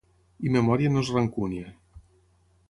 [0.47, 1.71] I memòria no és rancúnia.